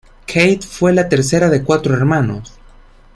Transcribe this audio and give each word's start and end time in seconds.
Kate 0.25 0.61
fue 0.65 0.93
la 0.93 1.07
tercera 1.07 1.47
de 1.47 1.63
cuatro 1.63 1.93
hermanos. 1.93 2.53